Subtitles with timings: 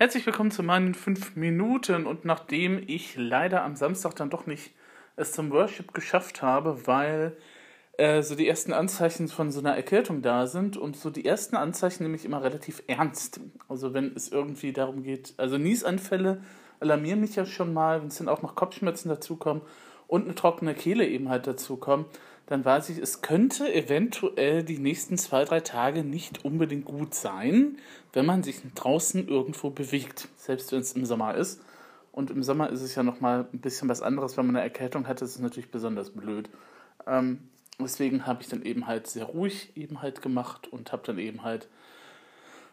[0.00, 4.70] Herzlich willkommen zu meinen fünf Minuten und nachdem ich leider am Samstag dann doch nicht
[5.16, 7.36] es zum Worship geschafft habe, weil
[7.96, 11.56] äh, so die ersten Anzeichen von so einer Erkältung da sind und so die ersten
[11.56, 13.40] Anzeichen nämlich immer relativ ernst.
[13.66, 16.42] Also wenn es irgendwie darum geht, also Niesanfälle
[16.78, 19.64] alarmieren mich ja schon mal, wenn es dann auch noch Kopfschmerzen dazukommen
[20.06, 22.06] und eine trockene Kehle eben halt dazukommen,
[22.48, 27.76] dann weiß ich, es könnte eventuell die nächsten zwei, drei Tage nicht unbedingt gut sein,
[28.14, 31.60] wenn man sich draußen irgendwo bewegt, selbst wenn es im Sommer ist.
[32.10, 35.06] Und im Sommer ist es ja nochmal ein bisschen was anderes, wenn man eine Erkältung
[35.06, 36.48] hat, das ist natürlich besonders blöd.
[37.06, 41.18] Ähm, deswegen habe ich dann eben halt sehr ruhig eben halt gemacht und habe dann
[41.18, 41.68] eben halt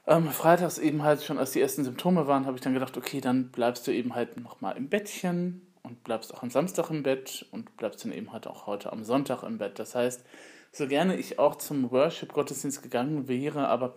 [0.07, 3.20] ähm, freitags eben halt schon, als die ersten Symptome waren, habe ich dann gedacht, okay,
[3.20, 7.45] dann bleibst du eben halt nochmal im Bettchen, und bleibst auch am Samstag im Bett
[7.52, 9.80] und bleibst dann eben halt auch heute am Sonntag im Bett.
[9.80, 10.26] Das heißt,
[10.71, 13.95] so gerne ich auch zum Worship-Gottesdienst gegangen wäre, aber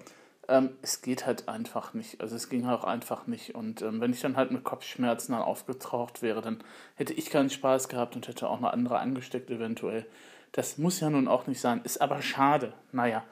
[0.48, 2.20] ähm, es geht halt einfach nicht.
[2.20, 3.54] Also es ging auch einfach nicht.
[3.54, 6.62] Und ähm, wenn ich dann halt mit Kopfschmerzen dann aufgetaucht wäre, dann
[6.94, 10.06] hätte ich keinen Spaß gehabt und hätte auch eine andere angesteckt eventuell.
[10.52, 11.82] Das muss ja nun auch nicht sein.
[11.84, 12.72] Ist aber schade.
[12.92, 13.24] Naja.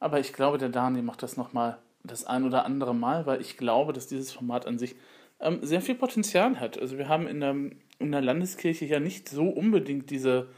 [0.00, 3.56] Aber ich glaube, der Daniel macht das nochmal das ein oder andere Mal, weil ich
[3.56, 4.96] glaube, dass dieses Format an sich
[5.40, 6.78] ähm, sehr viel Potenzial hat.
[6.78, 7.54] Also wir haben in der,
[7.98, 10.48] in der Landeskirche ja nicht so unbedingt diese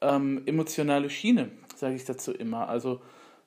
[0.00, 2.68] ähm, emotionale Schiene, sage ich dazu immer.
[2.68, 3.00] Also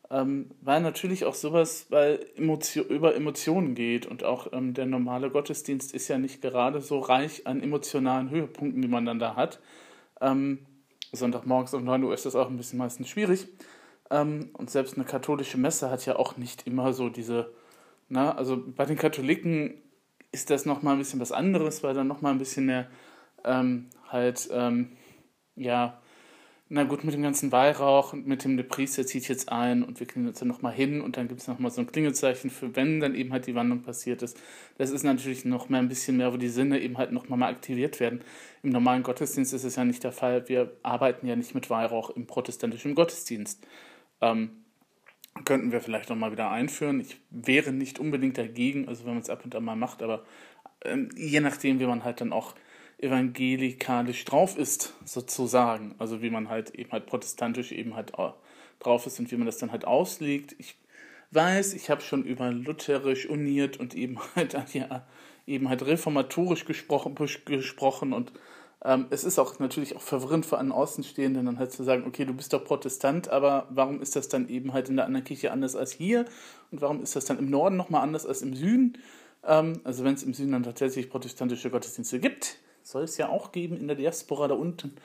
[0.09, 5.29] ähm, weil natürlich auch sowas weil Emotio über Emotionen geht und auch ähm, der normale
[5.29, 9.59] Gottesdienst ist ja nicht gerade so reich an emotionalen Höhepunkten, die man dann da hat.
[10.22, 10.59] Ähm,
[11.11, 13.47] Sonntagmorgens um 9 Uhr ist das auch ein bisschen meistens schwierig.
[14.09, 17.53] Ähm, und selbst eine katholische Messe hat ja auch nicht immer so diese,
[18.07, 19.73] na, also bei den Katholiken
[20.31, 22.88] ist das nochmal ein bisschen was anderes, weil dann nochmal ein bisschen mehr
[23.48, 24.92] ähm, halt, ähm,
[25.56, 26.00] ja,
[26.70, 30.02] na gut, mit dem ganzen Weihrauch und mit dem der Priester zieht jetzt ein und
[30.02, 32.75] wir kriegen uns dann nochmal hin und dann gibt es nochmal so ein Klingelzeichen für,
[32.75, 34.38] wenn dann eben halt die Wandlung passiert ist.
[34.78, 37.50] Das ist natürlich noch mehr ein bisschen mehr, wo die Sinne eben halt nochmal mal
[37.50, 38.22] aktiviert werden.
[38.64, 40.50] Im normalen Gottesdienst ist es ja nicht der Fall.
[40.50, 43.66] Wir arbeiten ja nicht mit Weihrauch im protestantischen Gottesdienst.
[44.19, 44.66] Ähm,
[45.46, 47.00] könnten wir vielleicht nochmal wieder einführen.
[47.00, 50.25] Ich wäre nicht unbedingt dagegen, also wenn man es ab und an mal macht, aber
[50.84, 52.56] ähm, je nachdem, wie man halt dann auch
[52.97, 55.96] evangelikalisch drauf ist, sozusagen.
[56.00, 58.13] Also wie man halt eben halt protestantisch eben halt
[58.80, 60.56] drauf ist und wie man das dann halt auslegt.
[60.58, 60.78] Ich
[61.31, 65.06] weiß, ich habe schon über lutherisch uniert und eben halt, ja,
[65.46, 67.16] eben halt reformatorisch gesprochen,
[67.46, 68.31] gesprochen und
[68.86, 72.25] ähm, es ist auch natürlich auch verwirrend für einen Außenstehenden, dann halt zu sagen, okay,
[72.25, 75.52] du bist doch Protestant, aber warum ist das dann eben halt in der anderen Kirche
[75.52, 76.25] anders als hier?
[76.72, 79.00] Und warum ist das dann im Norden nochmal anders als im Süden?
[79.44, 83.52] Ähm, also wenn es im Süden dann tatsächlich protestantische Gottesdienste gibt, soll es ja auch
[83.52, 84.96] geben in der Diaspora da unten,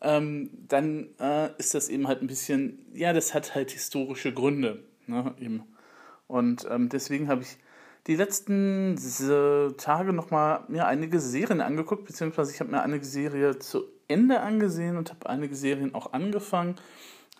[0.00, 4.84] ähm, dann äh, ist das eben halt ein bisschen, ja, das hat halt historische Gründe.
[5.06, 5.64] Ne, eben.
[6.26, 7.58] Und ähm, deswegen habe ich
[8.06, 8.96] die letzten
[9.78, 14.96] Tage nochmal mir einige Serien angeguckt, beziehungsweise ich habe mir einige Serie zu Ende angesehen
[14.96, 16.76] und habe einige Serien auch angefangen.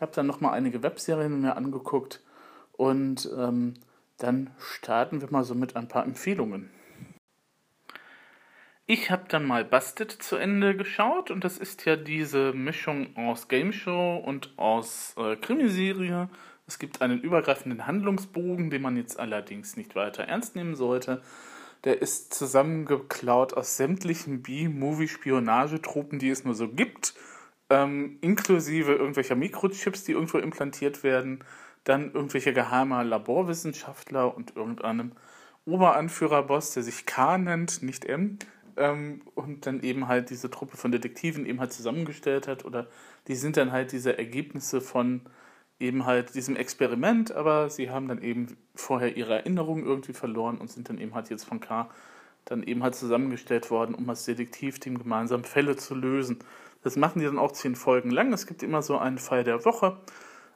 [0.00, 2.22] Habe dann nochmal einige Webserien mir angeguckt
[2.72, 3.74] und ähm,
[4.18, 6.70] dann starten wir mal so mit ein paar Empfehlungen.
[8.86, 13.48] Ich habe dann mal Busted zu Ende geschaut und das ist ja diese Mischung aus
[13.48, 16.28] Game Show und aus äh, Krimiserie
[16.66, 21.22] es gibt einen übergreifenden Handlungsbogen, den man jetzt allerdings nicht weiter ernst nehmen sollte.
[21.84, 27.14] Der ist zusammengeklaut aus sämtlichen B-Movie-Spionagetropen, die es nur so gibt,
[27.68, 31.44] ähm, inklusive irgendwelcher Mikrochips, die irgendwo implantiert werden,
[31.84, 35.12] dann irgendwelche geheimer Laborwissenschaftler und irgendeinem
[35.66, 38.38] Oberanführerboss, der sich K nennt, nicht M,
[38.76, 42.88] ähm, und dann eben halt diese Truppe von Detektiven eben halt zusammengestellt hat oder
[43.28, 45.22] die sind dann halt diese Ergebnisse von
[45.80, 50.70] eben halt diesem Experiment, aber sie haben dann eben vorher ihre Erinnerungen irgendwie verloren und
[50.70, 51.90] sind dann eben halt jetzt von K
[52.44, 56.38] dann eben halt zusammengestellt worden, um als Detektivteam gemeinsam Fälle zu lösen.
[56.82, 58.32] Das machen die dann auch zehn Folgen lang.
[58.32, 59.96] Es gibt immer so einen Fall der Woche.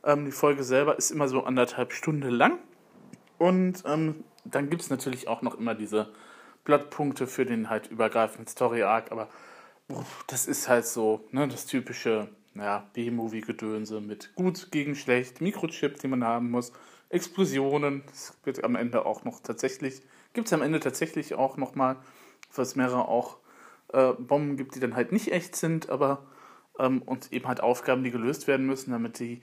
[0.04, 2.58] Ähm, die Folge selber ist immer so anderthalb Stunden lang.
[3.38, 6.10] Und ähm, dann gibt es natürlich auch noch immer diese
[6.64, 9.28] Blattpunkte für den halt übergreifenden Story-Arc, aber
[10.26, 16.10] das ist halt so, ne, das typische ja, B-Movie-Gedönse mit gut gegen schlecht, Mikrochip, den
[16.10, 16.72] man haben muss,
[17.08, 18.02] Explosionen.
[18.12, 20.02] Es wird am Ende auch noch tatsächlich,
[20.34, 21.96] gibt es am Ende tatsächlich auch nochmal,
[22.54, 23.38] was mehrere auch
[23.92, 26.26] äh, Bomben gibt, die dann halt nicht echt sind, aber
[26.78, 29.42] ähm, und eben halt Aufgaben, die gelöst werden müssen, damit die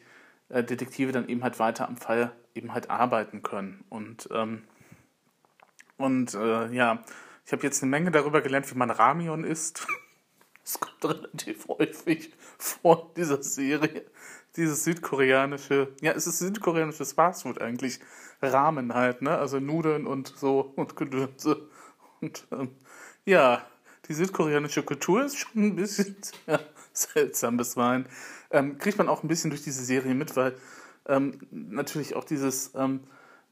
[0.49, 3.83] äh, Detektive dann eben halt weiter am Fall eben halt arbeiten können.
[3.89, 4.63] Und, ähm,
[5.97, 7.03] und äh, ja,
[7.45, 9.87] ich habe jetzt eine Menge darüber gelernt, wie man Ramion isst.
[10.67, 14.03] Es kommt relativ häufig vor dieser Serie.
[14.55, 17.99] dieses südkoreanische, ja, es ist südkoreanisches Fastfood eigentlich,
[18.41, 19.37] Rahmen halt, ne?
[19.37, 21.69] Also Nudeln und so und Gedönse.
[22.19, 22.71] Und ähm,
[23.25, 23.63] ja,
[24.07, 26.15] die südkoreanische Kultur ist schon ein bisschen
[26.47, 26.59] ja,
[26.93, 28.07] seltsam bisweilen.
[28.51, 30.55] Ähm, kriegt man auch ein bisschen durch diese Serie mit, weil
[31.07, 33.01] ähm, natürlich auch dieses, ähm,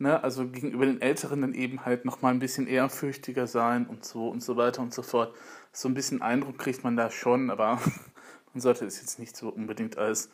[0.04, 4.30] ne, also gegenüber den Älteren dann eben halt nochmal ein bisschen ehrfürchtiger sein und so
[4.30, 5.34] und so weiter und so fort.
[5.72, 7.80] So ein bisschen Eindruck kriegt man da schon, aber
[8.54, 10.30] man sollte es jetzt nicht so unbedingt als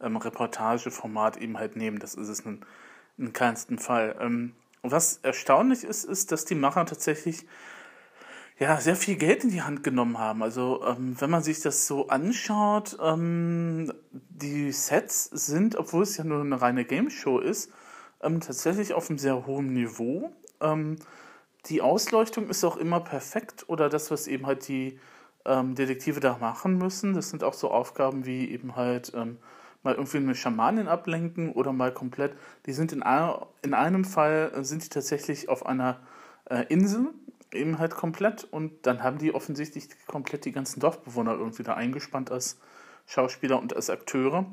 [0.00, 1.98] ähm, Reportageformat eben halt nehmen.
[1.98, 2.60] Das ist es in,
[3.16, 4.16] in keinsten Fall.
[4.20, 7.46] Ähm, was erstaunlich ist, ist, dass die Macher tatsächlich
[8.58, 10.42] ja, sehr viel Geld in die Hand genommen haben.
[10.42, 16.24] Also ähm, wenn man sich das so anschaut, ähm, die Sets sind, obwohl es ja
[16.24, 17.72] nur eine reine Game Show ist,
[18.22, 20.32] ähm, tatsächlich auf einem sehr hohen Niveau.
[20.60, 20.96] Ähm,
[21.66, 24.98] die Ausleuchtung ist auch immer perfekt oder das, was eben halt die
[25.44, 27.14] ähm, Detektive da machen müssen.
[27.14, 29.38] Das sind auch so Aufgaben wie eben halt ähm,
[29.82, 32.34] mal irgendwie eine Schamanin ablenken oder mal komplett.
[32.66, 36.00] Die sind in, einer, in einem Fall äh, sind die tatsächlich auf einer
[36.50, 37.08] äh, Insel
[37.52, 42.30] eben halt komplett und dann haben die offensichtlich komplett die ganzen Dorfbewohner irgendwie da eingespannt
[42.30, 42.58] als
[43.06, 44.46] Schauspieler und als Akteure.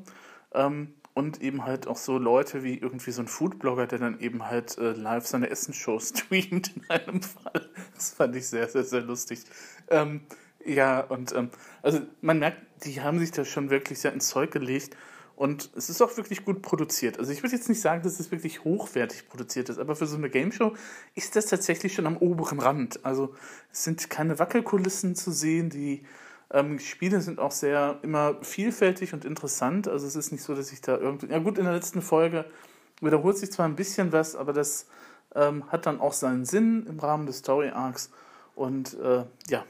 [0.52, 4.46] Ähm, und eben halt auch so Leute wie irgendwie so ein Foodblogger, der dann eben
[4.46, 7.68] halt äh, live seine Essensshow streamt in einem Fall.
[7.94, 9.40] Das fand ich sehr, sehr, sehr lustig.
[9.88, 10.22] Ähm,
[10.64, 11.50] ja, und ähm,
[11.82, 14.96] also man merkt, die haben sich da schon wirklich sehr ins Zeug gelegt
[15.40, 17.18] und es ist auch wirklich gut produziert.
[17.18, 20.16] Also ich würde jetzt nicht sagen, dass es wirklich hochwertig produziert ist, aber für so
[20.16, 20.74] eine Game Show
[21.14, 23.04] ist das tatsächlich schon am oberen Rand.
[23.06, 23.34] Also
[23.72, 26.04] es sind keine Wackelkulissen zu sehen, die
[26.52, 29.88] ähm, Spiele sind auch sehr immer vielfältig und interessant.
[29.88, 31.26] Also es ist nicht so, dass ich da irgendwie.
[31.26, 32.44] Ja gut, in der letzten Folge
[33.00, 34.86] wiederholt sich zwar ein bisschen was, aber das
[35.34, 38.10] ähm, hat dann auch seinen Sinn im Rahmen des Story Arcs.
[38.54, 39.64] Und äh, ja,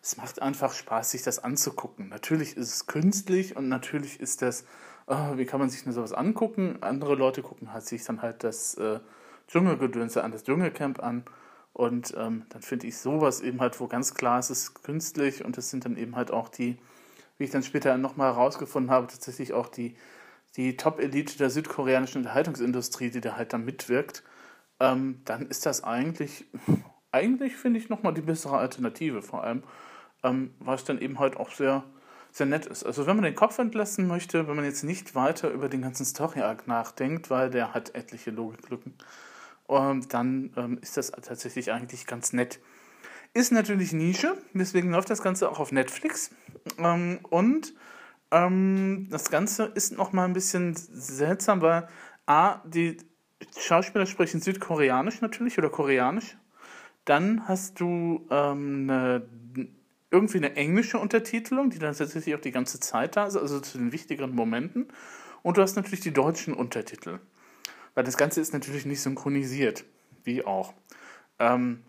[0.00, 2.08] es macht einfach Spaß, sich das anzugucken.
[2.08, 4.64] Natürlich ist es künstlich und natürlich ist das
[5.06, 6.78] oh, wie kann man sich denn sowas angucken?
[6.80, 9.00] Andere Leute gucken halt sich dann halt das äh,
[9.48, 11.24] Dschungelgedönse an, das Dschungelcamp an.
[11.72, 15.44] Und ähm, dann finde ich sowas eben halt, wo ganz klar ist, es ist künstlich
[15.44, 16.76] und es sind dann eben halt auch die,
[17.38, 19.96] wie ich dann später nochmal herausgefunden habe, tatsächlich auch die,
[20.56, 24.22] die Top-Elite der südkoreanischen Unterhaltungsindustrie, die da halt dann mitwirkt.
[24.80, 26.44] Ähm, dann ist das eigentlich,
[27.10, 29.62] eigentlich finde ich nochmal die bessere Alternative, vor allem,
[30.22, 31.84] ähm, es dann eben halt auch sehr
[32.32, 32.84] sehr nett ist.
[32.84, 36.06] Also wenn man den Kopf entlassen möchte, wenn man jetzt nicht weiter über den ganzen
[36.06, 38.94] Story-Arc nachdenkt, weil der hat etliche Logiklücken,
[40.08, 42.60] dann ähm, ist das tatsächlich eigentlich ganz nett.
[43.34, 46.30] Ist natürlich Nische, deswegen läuft das Ganze auch auf Netflix.
[46.78, 47.74] Ähm, und
[48.30, 51.88] ähm, das Ganze ist nochmal ein bisschen seltsam, weil
[52.26, 52.98] A, die
[53.58, 56.36] Schauspieler sprechen Südkoreanisch natürlich oder Koreanisch.
[57.04, 59.26] Dann hast du ähm, eine
[60.12, 63.78] irgendwie eine englische Untertitelung, die dann tatsächlich auch die ganze Zeit da ist, also zu
[63.78, 64.88] den wichtigeren Momenten.
[65.42, 67.18] Und du hast natürlich die deutschen Untertitel.
[67.94, 69.84] Weil das Ganze ist natürlich nicht synchronisiert,
[70.24, 70.72] wie auch.
[71.38, 71.82] Ähm,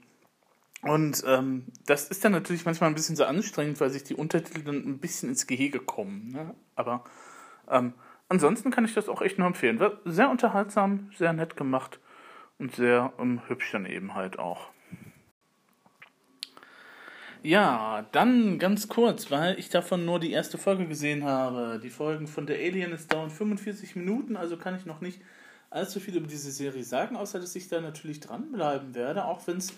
[0.82, 4.64] und ähm, das ist dann natürlich manchmal ein bisschen so anstrengend, weil sich die Untertitel
[4.64, 6.30] dann ein bisschen ins Gehege kommen.
[6.32, 6.54] Ne?
[6.76, 7.06] Aber
[7.70, 7.94] ähm,
[8.28, 9.80] ansonsten kann ich das auch echt nur empfehlen.
[9.80, 12.00] War sehr unterhaltsam, sehr nett gemacht
[12.60, 14.70] und sehr ähm, hübsch dann eben halt auch.
[17.44, 21.80] Ja, dann ganz kurz, weil ich davon nur die erste Folge gesehen habe.
[21.82, 25.22] Die Folgen von der Alien ist dauern 45 Minuten, also kann ich noch nicht
[25.74, 29.58] allzu viel über diese Serie sagen, außer dass ich da natürlich dranbleiben werde, auch wenn
[29.58, 29.74] es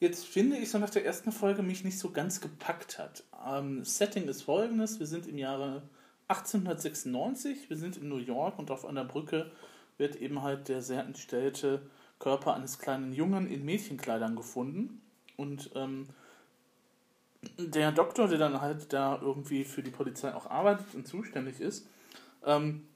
[0.00, 3.24] jetzt, finde ich, so nach der ersten Folge mich nicht so ganz gepackt hat.
[3.46, 5.82] Ähm, Setting ist folgendes: Wir sind im Jahre
[6.28, 9.50] 1896, wir sind in New York und auf einer Brücke
[9.96, 11.82] wird eben halt der sehr entstellte
[12.18, 15.00] Körper eines kleinen Jungen in Mädchenkleidern gefunden.
[15.36, 16.08] Und ähm,
[17.56, 21.86] der Doktor, der dann halt da irgendwie für die Polizei auch arbeitet und zuständig ist,
[22.44, 22.86] ähm,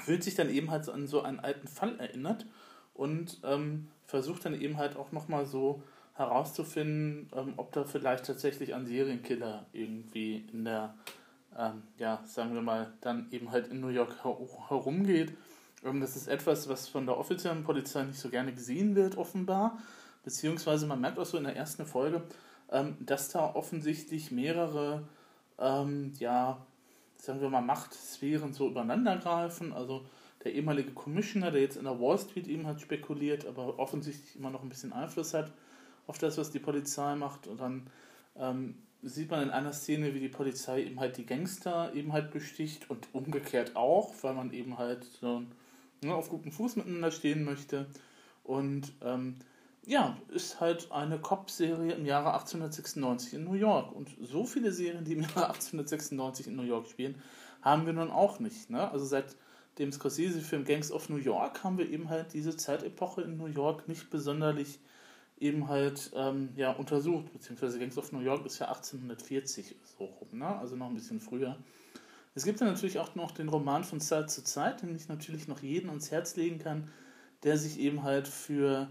[0.00, 2.46] fühlt sich dann eben halt so an so einen alten Fall erinnert
[2.94, 5.82] und ähm, versucht dann eben halt auch nochmal so
[6.14, 10.94] herauszufinden, ähm, ob da vielleicht tatsächlich ein Serienkiller irgendwie in der,
[11.56, 14.36] ähm, ja, sagen wir mal, dann eben halt in New York her
[14.68, 15.36] herumgeht.
[15.84, 19.78] Ähm, das ist etwas, was von der offiziellen Polizei nicht so gerne gesehen wird, offenbar.
[20.24, 22.22] Beziehungsweise man merkt auch so in der ersten Folge,
[22.70, 25.06] ähm, dass da offensichtlich mehrere,
[25.58, 26.66] ähm, ja,
[27.18, 29.72] sagen wir mal, Machtsphären so übereinandergreifen.
[29.72, 30.04] Also
[30.44, 34.50] der ehemalige Commissioner, der jetzt in der Wall Street eben hat spekuliert, aber offensichtlich immer
[34.50, 35.52] noch ein bisschen Einfluss hat
[36.06, 37.46] auf das, was die Polizei macht.
[37.46, 37.86] Und dann
[38.36, 42.30] ähm, sieht man in einer Szene, wie die Polizei eben halt die Gangster eben halt
[42.30, 45.42] besticht und umgekehrt auch, weil man eben halt so
[46.02, 47.86] ne, auf gutem Fuß miteinander stehen möchte.
[48.44, 49.36] Und ähm,
[49.86, 53.92] ja, ist halt eine Cop-Serie im Jahre 1896 in New York.
[53.92, 57.14] Und so viele Serien, die im Jahre 1896 in New York spielen,
[57.62, 58.68] haben wir nun auch nicht.
[58.68, 58.90] Ne?
[58.90, 59.36] Also seit
[59.78, 63.86] dem Scorsese-Film Gangs of New York haben wir eben halt diese Zeitepoche in New York
[63.88, 64.80] nicht besonderlich
[65.38, 70.38] eben halt ähm, ja, untersucht, beziehungsweise Gangs of New York ist ja 1840 so rum,
[70.38, 70.58] ne?
[70.58, 71.58] also noch ein bisschen früher.
[72.34, 75.46] Es gibt dann natürlich auch noch den Roman von Zeit zu Zeit, den ich natürlich
[75.46, 76.90] noch jeden ans Herz legen kann,
[77.42, 78.88] der sich eben halt für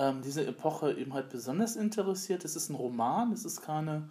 [0.00, 2.46] ähm, diese Epoche eben halt besonders interessiert.
[2.46, 4.08] Es ist ein Roman, es ist keine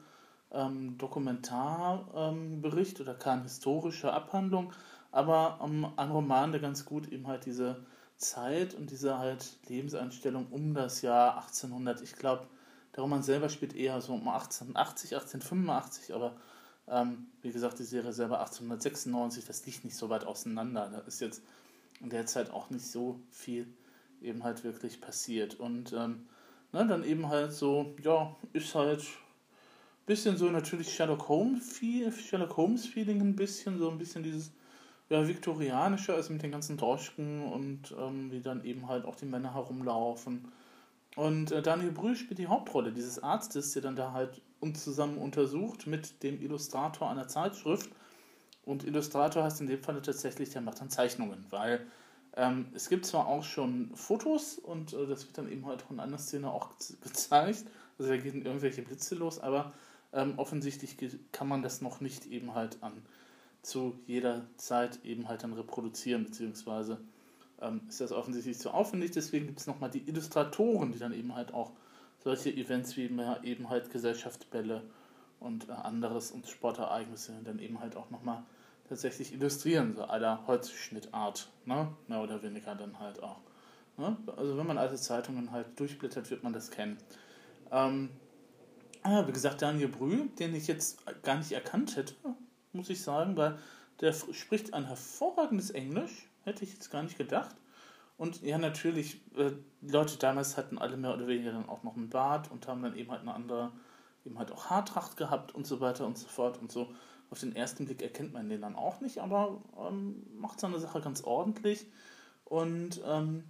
[0.51, 4.71] ähm, Dokumentarbericht ähm, oder keine historische Abhandlung,
[5.11, 7.83] aber ähm, ein Roman, der ganz gut eben halt diese
[8.17, 12.45] Zeit und diese halt Lebenseinstellung um das Jahr 1800, ich glaube,
[12.95, 16.35] der Roman selber spielt eher so um 1880, 1885, aber
[16.87, 20.87] ähm, wie gesagt, die Serie selber 1896, das liegt nicht so weit auseinander.
[20.91, 21.41] Da ist jetzt
[21.99, 23.73] in der Zeit auch nicht so viel
[24.21, 25.59] eben halt wirklich passiert.
[25.59, 26.27] Und ähm,
[26.71, 31.79] ne, dann eben halt so, ja, ist halt ein bisschen so natürlich Sherlock Holmes,
[32.19, 34.51] Sherlock Holmes Feeling ein bisschen, so ein bisschen dieses
[35.09, 39.25] ja, viktorianische, also mit den ganzen Droschken und ähm, wie dann eben halt auch die
[39.25, 40.51] Männer herumlaufen.
[41.15, 45.17] Und äh, Daniel Brühl spielt die Hauptrolle dieses Arztes, der dann da halt uns zusammen
[45.17, 47.89] untersucht mit dem Illustrator einer Zeitschrift.
[48.65, 51.87] Und Illustrator heißt in dem Fall tatsächlich, der macht dann Zeichnungen, weil
[52.39, 55.91] ähm, es gibt zwar auch schon Fotos und äh, das wird dann eben halt auch
[55.91, 56.69] in einer Szene auch
[57.01, 57.65] gezeigt,
[57.97, 59.73] also da gehen irgendwelche Blitze los, aber
[60.13, 60.95] ähm, offensichtlich
[61.33, 62.93] kann man das noch nicht eben halt an
[63.61, 67.01] zu jeder Zeit eben halt dann reproduzieren, beziehungsweise
[67.61, 69.11] ähm, ist das offensichtlich zu aufwendig.
[69.11, 71.73] Deswegen gibt es nochmal die Illustratoren, die dann eben halt auch
[72.23, 73.11] solche Events wie
[73.43, 74.81] eben halt Gesellschaftsbälle
[75.41, 78.43] und äh, anderes und Sportereignisse dann eben halt auch nochmal
[78.89, 81.93] tatsächlich illustrieren, so aller Holzschnittart, ne?
[82.07, 83.39] mehr oder weniger dann halt auch.
[83.97, 84.17] Ne?
[84.35, 86.97] Also wenn man alte Zeitungen halt durchblättert, wird man das kennen.
[87.71, 88.09] Ähm,
[89.05, 92.15] ja, wie gesagt, Daniel Brühl, den ich jetzt gar nicht erkannt hätte,
[92.73, 93.57] muss ich sagen, weil
[94.01, 97.55] der spricht ein hervorragendes Englisch, hätte ich jetzt gar nicht gedacht.
[98.17, 102.09] Und ja, natürlich, äh, Leute damals hatten alle mehr oder weniger dann auch noch einen
[102.09, 103.71] Bart und haben dann eben halt eine andere,
[104.25, 106.93] eben halt auch Haartracht gehabt und so weiter und so fort und so.
[107.31, 111.01] Auf den ersten Blick erkennt man den dann auch nicht, aber ähm, macht seine Sache
[111.01, 111.85] ganz ordentlich.
[112.45, 113.43] Und ähm,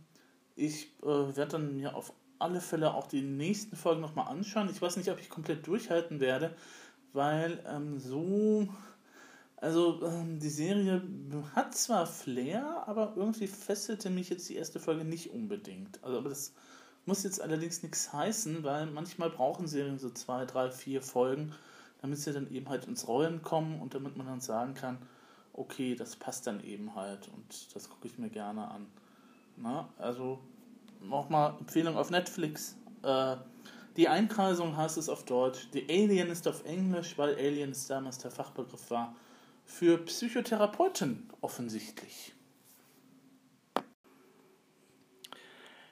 [0.56, 4.70] ich äh, werde dann mir auf alle Fälle auch die nächsten Folgen nochmal anschauen.
[4.70, 6.56] Ich weiß nicht, ob ich komplett durchhalten werde,
[7.14, 8.68] weil ähm, so
[9.62, 11.02] also ähm, die Serie
[11.54, 16.02] hat zwar Flair, aber irgendwie fesselte mich jetzt die erste Folge nicht unbedingt.
[16.02, 16.54] Also aber das
[17.06, 21.54] muss jetzt allerdings nichts heißen, weil manchmal brauchen Serien so zwei, drei, vier Folgen,
[22.02, 24.98] damit sie dann eben halt ins Rollen kommen und damit man dann sagen kann,
[25.54, 28.88] okay, das passt dann eben halt und das gucke ich mir gerne an.
[29.58, 30.40] Na, also
[31.02, 32.78] nochmal Empfehlung auf Netflix.
[33.04, 33.36] Äh,
[33.98, 35.68] die Einkreisung heißt es auf Deutsch.
[35.74, 39.16] The Alien ist auf Englisch, weil Alien ist damals der Fachbegriff war
[39.66, 42.34] für Psychotherapeuten offensichtlich.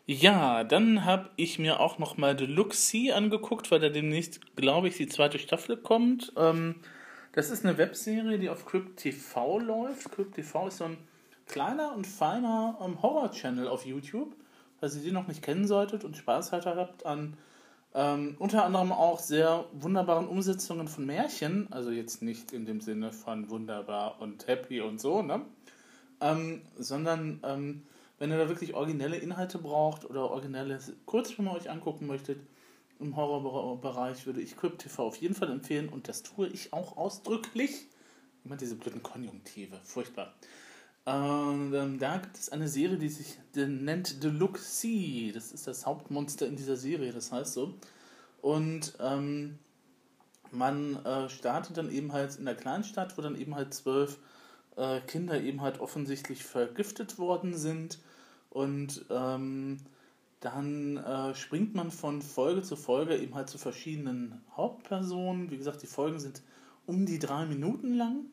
[0.09, 4.95] Ja, dann habe ich mir auch noch mal Deluxe angeguckt, weil da demnächst, glaube ich,
[4.95, 6.31] die zweite Staffel kommt.
[6.37, 6.75] Ähm,
[7.33, 10.09] das ist eine Webserie, die auf Crypt TV läuft.
[10.13, 10.97] Crypt TV ist so ein
[11.45, 14.33] kleiner und feiner ähm, Horror-Channel auf YouTube.
[14.79, 17.35] Falls ihr die noch nicht kennen solltet und Spaß habt an
[17.93, 23.11] ähm, unter anderem auch sehr wunderbaren Umsetzungen von Märchen, also jetzt nicht in dem Sinne
[23.11, 25.41] von wunderbar und happy und so, ne?
[26.21, 27.83] Ähm, sondern ähm,
[28.19, 32.39] wenn ihr da wirklich originelle Inhalte braucht oder originelle Kurzfilme euch angucken möchtet,
[32.99, 36.97] im Horrorbereich würde ich Crypt TV auf jeden Fall empfehlen und das tue ich auch
[36.97, 37.87] ausdrücklich.
[38.43, 40.33] Immer diese blöden Konjunktive, furchtbar.
[41.05, 45.31] Und ähm, da gibt es eine Serie, die sich die nennt Deluxe.
[45.33, 47.75] Das ist das Hauptmonster in dieser Serie, das heißt so.
[48.41, 49.59] Und ähm,
[50.51, 54.17] man äh, startet dann eben halt in der Kleinstadt, wo dann eben halt zwölf
[54.77, 57.99] äh, Kinder eben halt offensichtlich vergiftet worden sind.
[58.49, 59.79] Und ähm,
[60.39, 65.51] dann äh, springt man von Folge zu Folge eben halt zu verschiedenen Hauptpersonen.
[65.51, 66.41] Wie gesagt, die Folgen sind
[66.85, 68.25] um die drei Minuten lang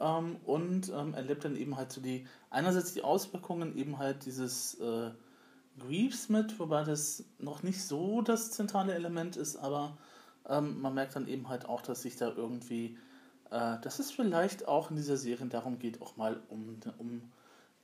[0.00, 4.74] ähm, und ähm, erlebt dann eben halt so die, einerseits die Auswirkungen eben halt dieses
[4.80, 5.10] äh,
[5.78, 9.96] Griefs mit, wobei das noch nicht so das zentrale Element ist, aber
[10.48, 12.96] ähm, man merkt dann eben halt auch, dass sich da irgendwie,
[13.50, 17.22] äh, dass es vielleicht auch in dieser Serie darum geht, auch mal um, um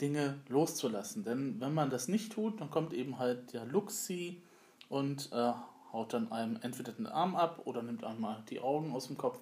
[0.00, 1.25] Dinge loszulassen.
[1.25, 4.42] Denn wenn man das nicht tut, dann kommt eben halt der Luxi
[4.88, 5.52] und äh,
[5.92, 9.38] haut dann einem entweder den Arm ab oder nimmt einmal die Augen aus dem Kopf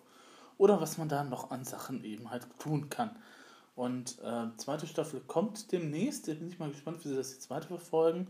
[0.58, 3.10] oder was man da noch an Sachen eben halt tun kann.
[3.74, 6.28] Und äh, zweite Staffel kommt demnächst.
[6.28, 8.26] Da bin ich mal gespannt, wie sie das jetzt weiter verfolgen.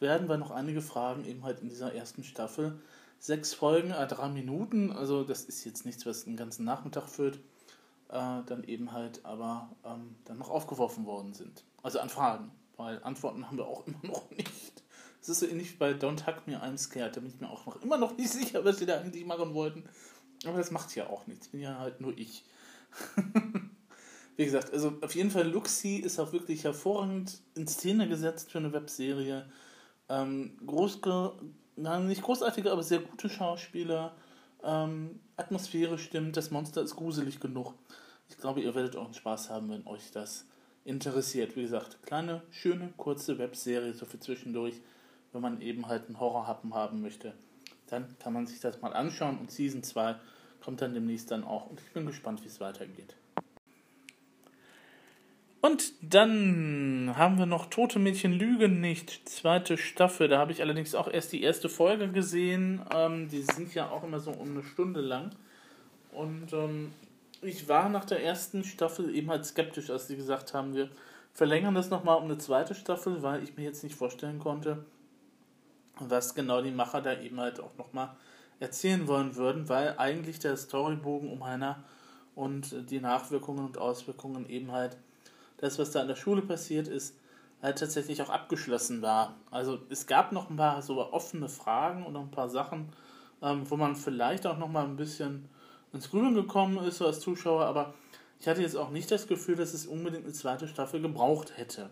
[0.00, 2.80] Werden wir noch einige Fragen eben halt in dieser ersten Staffel.
[3.20, 4.90] Sechs Folgen, äh, drei Minuten.
[4.92, 7.36] Also das ist jetzt nichts, was den ganzen Nachmittag führt.
[8.08, 11.62] äh, dann eben halt aber ähm, dann noch aufgeworfen worden sind.
[11.82, 14.82] Also an Fragen, weil Antworten haben wir auch immer noch nicht.
[15.20, 17.14] Es ist so ähnlich bei Don't Hug Me, I'm Scared.
[17.14, 19.54] Da bin ich mir auch noch immer noch nicht sicher, was sie da eigentlich machen
[19.54, 19.84] wollten.
[20.46, 21.48] Aber das macht ja auch nichts.
[21.48, 22.44] Bin ja halt nur ich.
[24.36, 28.58] wie gesagt, also auf jeden Fall Luxi ist auch wirklich hervorragend in Szene gesetzt für
[28.58, 29.46] eine Webserie.
[30.08, 31.00] Ähm, groß,
[31.80, 34.14] na, nicht großartige, aber sehr gute Schauspieler.
[34.62, 37.74] Ähm, Atmosphäre stimmt, das Monster ist gruselig genug.
[38.28, 40.46] Ich glaube, ihr werdet auch einen Spaß haben, wenn euch das
[40.84, 41.56] interessiert.
[41.56, 44.74] Wie gesagt, kleine, schöne, kurze Webserie, so für zwischendurch,
[45.32, 47.34] wenn man eben halt einen Horrorhappen haben möchte.
[47.88, 50.16] Dann kann man sich das mal anschauen und Season 2
[50.62, 51.68] kommt dann demnächst dann auch.
[51.70, 53.16] Und ich bin gespannt, wie es weitergeht.
[55.60, 60.28] Und dann haben wir noch Tote Mädchen lügen nicht, zweite Staffel.
[60.28, 62.80] Da habe ich allerdings auch erst die erste Folge gesehen.
[62.94, 65.30] Ähm, die sind ja auch immer so um eine Stunde lang.
[66.12, 66.92] Und ähm,
[67.42, 70.88] ich war nach der ersten Staffel eben halt skeptisch, als sie gesagt haben, wir
[71.34, 74.84] verlängern das nochmal um eine zweite Staffel, weil ich mir jetzt nicht vorstellen konnte,
[75.98, 78.16] was genau die Macher da eben halt auch nochmal
[78.60, 81.84] erzählen wollen würden, weil eigentlich der Storybogen um Hannah
[82.34, 84.96] und die Nachwirkungen und Auswirkungen eben halt
[85.60, 87.16] das, was da an der Schule passiert ist,
[87.62, 89.36] halt tatsächlich auch abgeschlossen war.
[89.50, 92.88] Also es gab noch ein paar so offene Fragen und noch ein paar Sachen,
[93.42, 95.48] ähm, wo man vielleicht auch noch mal ein bisschen
[95.92, 97.94] ins Grübeln gekommen ist so als Zuschauer, aber
[98.38, 101.90] ich hatte jetzt auch nicht das Gefühl, dass es unbedingt eine zweite Staffel gebraucht hätte.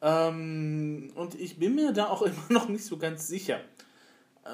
[0.00, 3.60] Ähm, und ich bin mir da auch immer noch nicht so ganz sicher.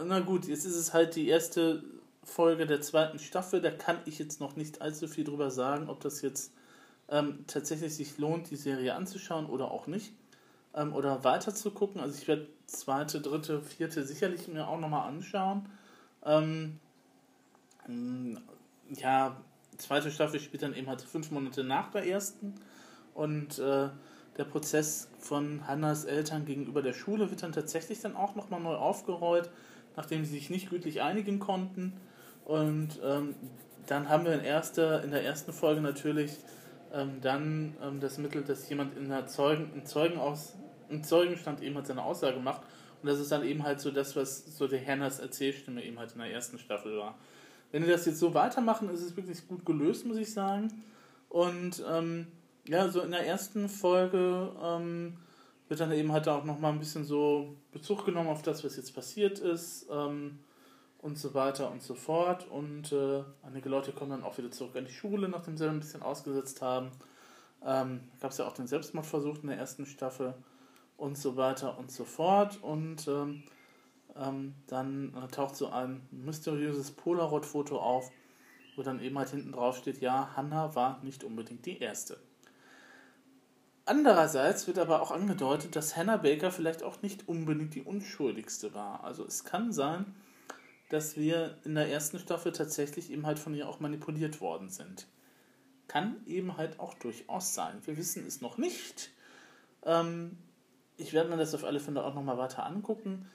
[0.04, 1.82] Na gut, jetzt ist es halt die erste
[2.22, 6.00] Folge der zweiten Staffel, da kann ich jetzt noch nicht allzu viel drüber sagen, ob
[6.00, 6.52] das jetzt
[7.10, 10.12] ähm, tatsächlich sich lohnt, die Serie anzuschauen oder auch nicht.
[10.74, 12.00] Ähm, oder weiter zu gucken.
[12.00, 15.66] Also ich werde zweite, dritte, vierte sicherlich mir auch nochmal anschauen.
[16.24, 16.78] Ähm,
[17.86, 18.36] mm,
[18.94, 19.36] ja,
[19.76, 22.54] zweite Staffel spielt dann eben halt fünf Monate nach der ersten.
[23.14, 23.88] Und äh,
[24.36, 28.76] der Prozess von Hannas Eltern gegenüber der Schule wird dann tatsächlich dann auch nochmal neu
[28.76, 29.50] aufgerollt,
[29.96, 31.94] nachdem sie sich nicht gütlich einigen konnten.
[32.44, 33.34] Und ähm,
[33.86, 36.36] dann haben wir in, erster, in der ersten Folge natürlich
[36.92, 40.56] ähm, dann ähm, das Mittel, dass jemand in der Zeugen, im, Zeugen aus,
[40.88, 42.62] im Zeugenstand eben halt seine Aussage macht.
[43.02, 46.12] Und das ist dann eben halt so das, was so der Hannas Erzählstimme eben halt
[46.12, 47.16] in der ersten Staffel war.
[47.70, 50.82] Wenn die das jetzt so weitermachen, ist es wirklich gut gelöst, muss ich sagen.
[51.28, 52.28] Und ähm,
[52.66, 55.18] ja, so in der ersten Folge ähm,
[55.68, 58.94] wird dann eben halt auch nochmal ein bisschen so Bezug genommen auf das, was jetzt
[58.94, 59.86] passiert ist.
[59.90, 60.38] Ähm,
[61.08, 62.46] und so weiter und so fort.
[62.48, 65.80] Und äh, einige Leute kommen dann auch wieder zurück an die Schule, nachdem sie ein
[65.80, 66.90] bisschen ausgesetzt haben.
[67.64, 70.34] Ähm, Gab es ja auch den Selbstmordversuch in der ersten Staffel
[70.96, 72.62] und so weiter und so fort.
[72.62, 73.42] Und ähm,
[74.16, 78.10] ähm, dann äh, taucht so ein mysteriöses Polaroid-Foto auf,
[78.76, 82.18] wo dann eben halt hinten drauf steht, ja, Hannah war nicht unbedingt die Erste.
[83.86, 89.02] Andererseits wird aber auch angedeutet, dass Hannah Baker vielleicht auch nicht unbedingt die Unschuldigste war.
[89.02, 90.14] Also es kann sein,
[90.88, 95.06] dass wir in der ersten Staffel tatsächlich eben halt von ihr auch manipuliert worden sind.
[95.86, 97.80] Kann eben halt auch durchaus sein.
[97.84, 99.10] Wir wissen es noch nicht.
[99.84, 100.36] Ähm,
[100.96, 103.26] ich werde mir das auf alle Fälle auch nochmal weiter angucken.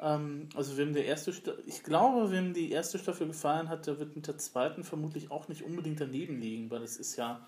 [0.00, 3.98] Ähm, also wem der erste, Sta ich glaube, wem die erste Staffel gefallen hat, der
[3.98, 7.46] wird mit der zweiten vermutlich auch nicht unbedingt daneben liegen, weil es ist ja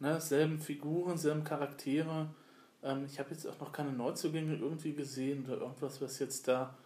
[0.00, 2.34] ne, selben Figuren, selben Charaktere.
[2.82, 6.76] Ähm, ich habe jetzt auch noch keine Neuzugänge irgendwie gesehen oder irgendwas, was jetzt da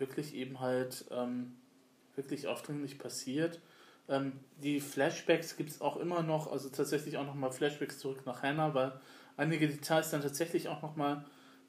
[0.00, 1.56] wirklich eben halt ähm,
[2.16, 3.60] wirklich aufdringlich passiert.
[4.08, 8.42] Ähm, die Flashbacks gibt es auch immer noch, also tatsächlich auch nochmal Flashbacks zurück nach
[8.42, 8.92] Hannah, weil
[9.36, 11.24] einige Details dann tatsächlich auch nochmal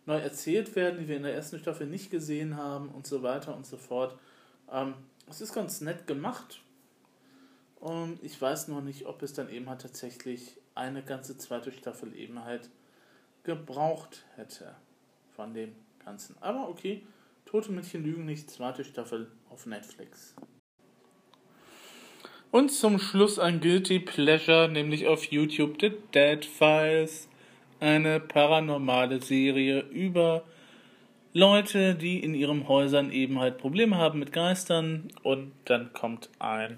[0.06, 3.56] neu erzählt werden, die wir in der ersten Staffel nicht gesehen haben und so weiter
[3.56, 4.18] und so fort.
[4.72, 4.96] Ähm,
[5.30, 6.62] es ist ganz nett gemacht
[7.80, 12.16] und ich weiß noch nicht, ob es dann eben halt tatsächlich eine ganze zweite Staffel
[12.16, 12.70] eben halt
[13.44, 14.76] gebraucht hätte
[15.36, 16.36] von dem Ganzen.
[16.42, 17.04] Aber okay,
[17.52, 20.38] Tote Mädchen lügen nicht, zweite Staffel auf Netflix.
[22.50, 27.28] Und zum Schluss ein Guilty Pleasure, nämlich auf YouTube The Dead Files,
[27.82, 30.44] eine paranormale Serie über
[31.34, 36.78] Leute, die in ihren Häusern eben halt Probleme haben mit Geistern und dann kommt ein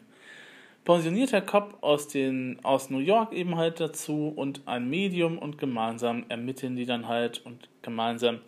[0.85, 6.25] pensionierter Cop aus, den, aus New York eben halt dazu und ein Medium und gemeinsam
[6.29, 8.39] ermitteln die dann halt und gemeinsam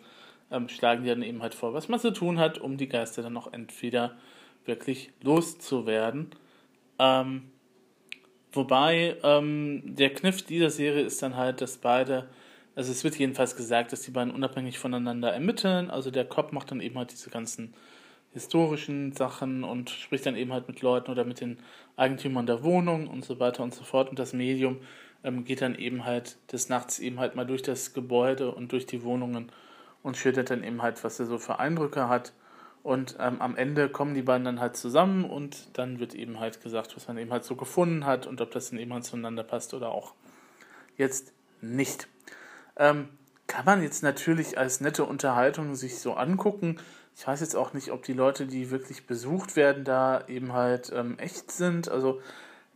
[0.50, 3.22] ähm, schlagen die dann eben halt vor, was man zu tun hat, um die Geister
[3.22, 4.16] dann noch entweder
[4.64, 6.30] wirklich loszuwerden.
[6.98, 7.50] Ähm,
[8.52, 12.28] wobei ähm, der Kniff dieser Serie ist dann halt, dass beide,
[12.74, 15.90] also es wird jedenfalls gesagt, dass die beiden unabhängig voneinander ermitteln.
[15.90, 17.74] Also der Cop macht dann eben halt diese ganzen
[18.32, 21.58] historischen Sachen und spricht dann eben halt mit Leuten oder mit den
[21.96, 24.10] Eigentümern der Wohnung und so weiter und so fort.
[24.10, 24.78] Und das Medium
[25.24, 28.84] ähm, geht dann eben halt des Nachts eben halt mal durch das Gebäude und durch
[28.84, 29.50] die Wohnungen
[30.06, 32.32] und schildert dann eben halt, was er so für Eindrücke hat.
[32.84, 36.62] Und ähm, am Ende kommen die beiden dann halt zusammen und dann wird eben halt
[36.62, 39.42] gesagt, was man eben halt so gefunden hat und ob das dann eben halt zueinander
[39.42, 40.14] passt oder auch
[40.96, 42.06] jetzt nicht.
[42.76, 43.08] Ähm,
[43.48, 46.76] kann man jetzt natürlich als nette Unterhaltung sich so angucken.
[47.16, 50.92] Ich weiß jetzt auch nicht, ob die Leute, die wirklich besucht werden, da eben halt
[50.94, 51.88] ähm, echt sind.
[51.88, 52.20] Also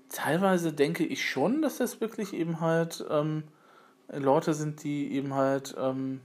[0.08, 3.44] teilweise denke ich schon, dass das wirklich eben halt ähm,
[4.08, 6.22] Leute sind, die eben halt ähm,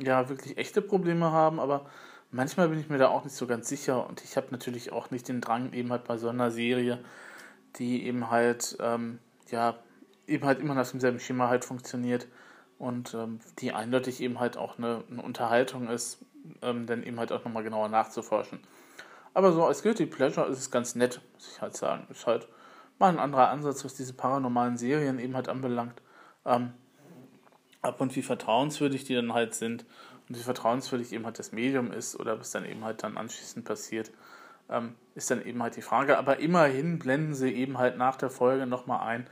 [0.00, 1.86] ja wirklich echte Probleme haben, aber
[2.30, 5.10] manchmal bin ich mir da auch nicht so ganz sicher und ich habe natürlich auch
[5.10, 6.98] nicht den Drang, eben halt bei so einer Serie,
[7.76, 9.18] die eben halt ähm,
[9.50, 9.76] ja
[10.26, 12.28] eben halt immer nach demselben Schema halt funktioniert
[12.78, 16.18] und ähm, die eindeutig eben halt auch eine, eine Unterhaltung ist,
[16.62, 18.60] ähm, dann eben halt auch nochmal genauer nachzuforschen.
[19.34, 22.06] Aber so als Guilty Pleasure ist es ganz nett, muss ich halt sagen.
[22.10, 22.48] Ist halt
[22.98, 26.00] mal ein anderer Ansatz, was diese paranormalen Serien eben halt anbelangt.
[26.44, 26.72] Ähm,
[27.82, 29.84] ab und wie vertrauenswürdig die dann halt sind
[30.28, 33.64] und wie vertrauenswürdig eben halt das Medium ist oder was dann eben halt dann anschließend
[33.64, 34.10] passiert,
[34.68, 36.18] ähm, ist dann eben halt die Frage.
[36.18, 39.26] Aber immerhin blenden sie eben halt nach der Folge nochmal ein,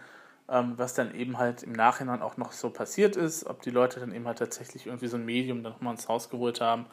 [0.48, 4.00] ähm, was dann eben halt im Nachhinein auch noch so passiert ist, ob die Leute
[4.00, 6.86] dann eben halt tatsächlich irgendwie so ein Medium dann nochmal ins Haus geholt haben,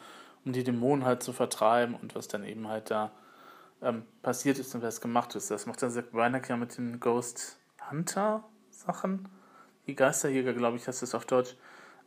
[0.44, 3.10] um die Dämonen halt zu vertreiben und was dann eben halt da
[3.82, 5.50] ähm, passiert ist und was gemacht ist.
[5.50, 7.58] Das macht dann Zack Weineck ja mit den Ghost
[7.90, 9.28] Hunter Sachen.
[9.86, 11.56] Die Geisterjäger, glaube ich, heißt es auf Deutsch.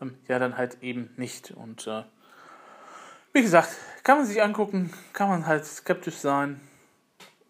[0.02, 1.52] Ähm, ja, dann halt eben nicht.
[1.52, 2.04] Und äh,
[3.34, 3.70] wie gesagt,
[4.04, 6.62] kann man sich angucken, kann man halt skeptisch sein,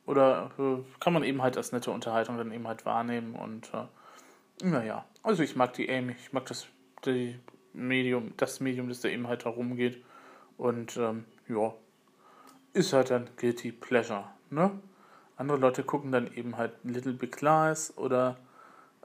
[0.10, 4.66] oder äh, kann man eben halt als nette Unterhaltung dann eben halt wahrnehmen und äh,
[4.66, 6.66] naja, also ich mag die Amy, ich mag das
[7.06, 7.40] die
[7.74, 10.04] Medium, das Medium, das da eben halt herumgeht
[10.58, 11.76] und ähm, ja,
[12.74, 14.72] ist halt ein Guilty Pleasure, ne?
[15.38, 18.38] Andere Leute gucken dann eben halt Little Big Lies oder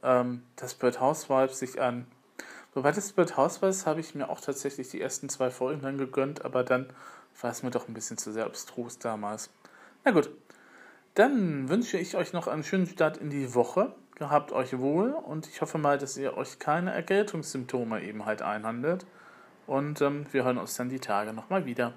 [0.04, 2.06] ähm, das Bird Housewives sich an.
[2.74, 6.44] Wobei das Bird Housewives habe ich mir auch tatsächlich die ersten zwei Folgen dann gegönnt,
[6.44, 6.92] aber dann
[7.40, 9.50] war es mir doch ein bisschen zu sehr abstrus damals.
[10.04, 10.30] Na gut,
[11.14, 13.94] dann wünsche ich euch noch einen schönen Start in die Woche.
[14.16, 19.06] Gehabt euch wohl und ich hoffe mal, dass ihr euch keine Erkältungssymptome eben halt einhandelt.
[19.66, 21.94] Und ähm, wir hören uns dann die Tage nochmal wieder.